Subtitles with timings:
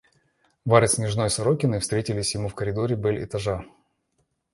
[0.65, 3.63] Варя с княжной Сорокиной встретились ему в коридоре бель-этажа.